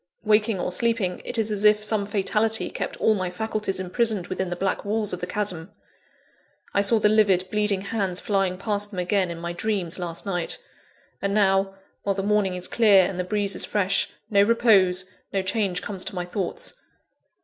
Waking 0.23 0.59
or 0.59 0.71
sleeping, 0.71 1.21
it 1.23 1.37
is 1.37 1.51
as 1.51 1.63
if 1.63 1.83
some 1.83 2.07
fatality 2.07 2.71
kept 2.71 2.97
all 2.97 3.13
my 3.13 3.29
faculties 3.29 3.79
imprisoned 3.79 4.25
within 4.25 4.49
the 4.49 4.55
black 4.55 4.83
walls 4.83 5.13
of 5.13 5.21
the 5.21 5.27
chasm. 5.27 5.71
I 6.73 6.81
saw 6.81 6.97
the 6.97 7.07
livid, 7.07 7.47
bleeding 7.51 7.81
hands 7.81 8.19
flying 8.19 8.57
past 8.57 8.89
them 8.89 8.97
again, 8.97 9.29
in 9.29 9.37
my 9.37 9.53
dreams, 9.53 9.99
last 9.99 10.25
night. 10.25 10.57
And 11.21 11.35
now, 11.35 11.75
while 12.01 12.15
the 12.15 12.23
morning 12.23 12.55
is 12.55 12.67
clear 12.67 13.05
and 13.07 13.19
the 13.19 13.23
breeze 13.23 13.55
is 13.55 13.63
fresh, 13.63 14.09
no 14.31 14.41
repose, 14.41 15.05
no 15.33 15.43
change 15.43 15.83
comes 15.83 16.03
to 16.05 16.15
my 16.15 16.25
thoughts. 16.25 16.73